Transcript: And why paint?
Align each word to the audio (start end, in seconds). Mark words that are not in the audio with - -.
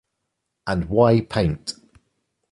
And 0.65 0.85
why 0.89 1.21
paint? 1.21 1.75